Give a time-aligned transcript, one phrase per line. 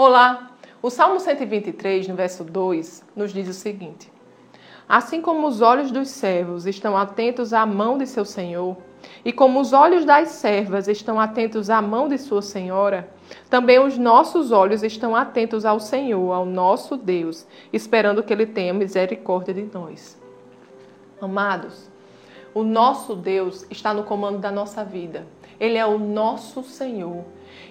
[0.00, 0.52] Olá!
[0.80, 4.12] O Salmo 123, no verso 2, nos diz o seguinte:
[4.88, 8.76] Assim como os olhos dos servos estão atentos à mão de seu senhor,
[9.24, 13.08] e como os olhos das servas estão atentos à mão de sua senhora,
[13.50, 18.72] também os nossos olhos estão atentos ao Senhor, ao nosso Deus, esperando que Ele tenha
[18.72, 20.16] misericórdia de nós.
[21.20, 21.90] Amados,
[22.54, 25.26] o nosso Deus está no comando da nossa vida.
[25.60, 27.24] Ele é o nosso Senhor.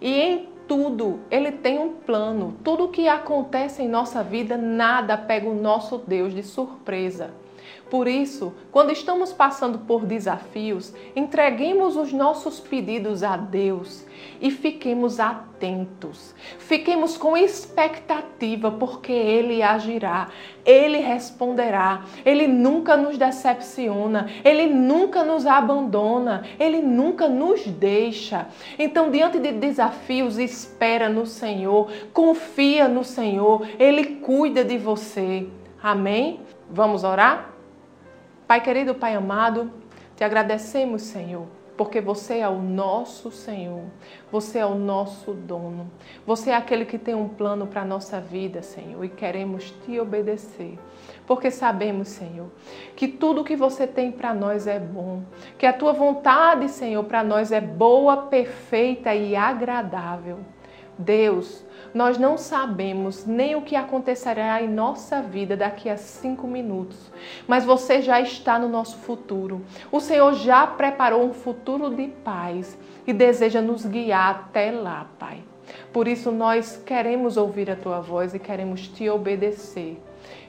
[0.00, 2.56] E em tudo, ele tem um plano.
[2.64, 7.30] Tudo que acontece em nossa vida, nada pega o nosso Deus de surpresa.
[7.90, 14.06] Por isso, quando estamos passando por desafios, entreguemos os nossos pedidos a Deus
[14.40, 16.34] e fiquemos atentos.
[16.58, 20.28] Fiquemos com expectativa, porque Ele agirá,
[20.64, 22.04] Ele responderá.
[22.24, 28.48] Ele nunca nos decepciona, Ele nunca nos abandona, Ele nunca nos deixa.
[28.78, 35.46] Então, diante de desafios, espera no Senhor, confia no Senhor, Ele cuida de você.
[35.82, 36.40] Amém?
[36.70, 37.52] Vamos orar?
[38.52, 39.72] Pai querido, Pai amado,
[40.14, 43.84] te agradecemos, Senhor, porque você é o nosso Senhor,
[44.30, 45.90] você é o nosso dono,
[46.26, 49.98] você é aquele que tem um plano para a nossa vida, Senhor, e queremos te
[49.98, 50.78] obedecer.
[51.26, 52.48] Porque sabemos, Senhor,
[52.94, 55.22] que tudo que você tem para nós é bom,
[55.56, 60.40] que a tua vontade, Senhor, para nós é boa, perfeita e agradável.
[60.98, 67.10] Deus, nós não sabemos nem o que acontecerá em nossa vida daqui a cinco minutos,
[67.46, 69.62] mas você já está no nosso futuro.
[69.90, 75.42] O Senhor já preparou um futuro de paz e deseja nos guiar até lá, Pai.
[75.92, 80.00] Por isso nós queremos ouvir a tua voz e queremos te obedecer.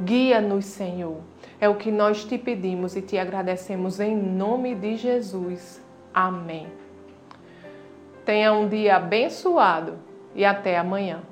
[0.00, 1.18] Guia-nos, Senhor.
[1.60, 5.80] É o que nós te pedimos e te agradecemos em nome de Jesus.
[6.12, 6.66] Amém.
[8.24, 11.22] Tenha um dia abençoado e até amanhã.